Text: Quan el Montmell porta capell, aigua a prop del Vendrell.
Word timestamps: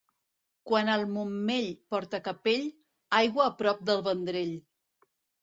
Quan 0.69 0.87
el 0.93 1.03
Montmell 1.17 1.67
porta 1.95 2.21
capell, 2.29 2.65
aigua 3.21 3.45
a 3.51 3.53
prop 3.61 3.87
del 3.93 4.03
Vendrell. 4.11 4.57